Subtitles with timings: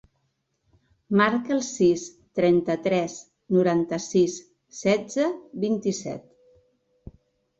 [1.19, 2.05] Marca el sis,
[2.39, 3.17] trenta-tres,
[3.57, 4.39] noranta-sis,
[4.79, 5.27] setze,
[5.67, 7.15] vint-i-set.